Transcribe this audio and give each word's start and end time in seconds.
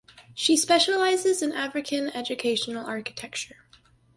She 0.33 0.57
specialises 0.57 1.43
in 1.43 1.51
African 1.51 2.07
educational 2.15 2.87
architecture. 2.87 3.67